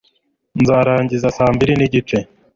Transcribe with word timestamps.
nzarangiza 0.61 1.27
saa 1.37 1.53
mbiri 1.55 1.73
n'igice 1.75 2.17